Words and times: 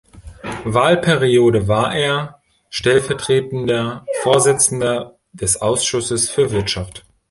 Wahlperiode 0.63 1.67
war 1.67 1.93
er 1.93 2.41
stellvertretender 2.71 4.03
Vorsitzender 4.23 5.19
des 5.31 5.61
Ausschusses 5.61 6.27
für 6.27 6.49
Wirtschaft. 6.49 7.05